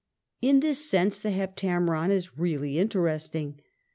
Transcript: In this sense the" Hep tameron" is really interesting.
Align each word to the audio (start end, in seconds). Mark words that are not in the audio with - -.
In 0.41 0.61
this 0.61 0.83
sense 0.83 1.19
the" 1.19 1.29
Hep 1.29 1.55
tameron" 1.55 2.09
is 2.11 2.35
really 2.35 2.79
interesting. 2.79 3.59